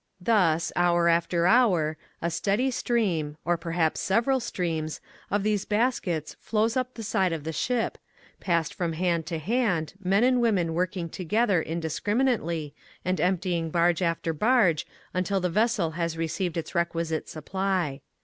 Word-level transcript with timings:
Thus, 0.19 0.71
hour 0.75 1.07
after 1.09 1.45
hour, 1.45 1.95
a 2.23 2.31
steady 2.31 2.71
stream, 2.71 3.37
or 3.45 3.55
perhaps 3.55 3.99
several 4.01 4.39
streams, 4.39 4.99
of 5.29 5.43
these 5.43 5.63
bas 5.63 5.99
kets 5.99 6.35
flows 6.39 6.75
up 6.75 6.95
the 6.95 7.03
side 7.03 7.31
of 7.31 7.43
the 7.43 7.53
ship, 7.53 7.99
passed 8.39 8.73
from 8.73 8.93
hand 8.93 9.27
to 9.27 9.37
hand, 9.37 9.93
men 10.03 10.23
and 10.23 10.41
women 10.41 10.73
working 10.73 11.07
together 11.07 11.61
indiscriminately 11.61 12.73
and 13.05 13.21
emptying 13.21 13.69
barge 13.69 14.01
after 14.01 14.33
barge 14.33 14.87
until 15.13 15.39
the 15.39 15.51
ves 15.51 15.73
sel 15.73 15.91
has 15.91 16.17
received 16.17 16.57
its 16.57 16.73
requisite 16.73 17.29
supply. 17.29 18.01